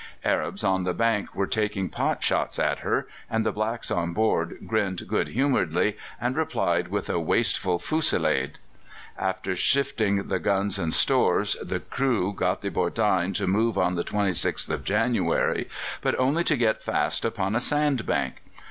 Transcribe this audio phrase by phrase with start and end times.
[0.23, 4.57] Arabs on the bank were taking pot shots at her, and the blacks on board
[4.65, 8.57] grinned good humouredly, and replied with a wasteful fusillade.
[9.15, 14.03] After shifting the guns and stores, the crew got the Bordein to move on the
[14.03, 15.69] 26th of January,
[16.01, 18.41] but only to get fast upon a sand bank.